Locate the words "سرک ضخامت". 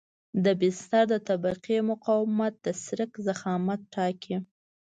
2.83-3.81